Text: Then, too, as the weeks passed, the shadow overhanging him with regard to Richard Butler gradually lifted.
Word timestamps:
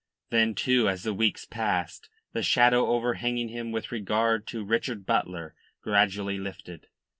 Then, 0.31 0.55
too, 0.55 0.89
as 0.89 1.03
the 1.03 1.13
weeks 1.13 1.45
passed, 1.45 2.09
the 2.33 2.41
shadow 2.41 2.87
overhanging 2.87 3.49
him 3.49 3.71
with 3.71 3.91
regard 3.91 4.47
to 4.47 4.65
Richard 4.65 5.05
Butler 5.05 5.53
gradually 5.83 6.39
lifted. 6.39 6.87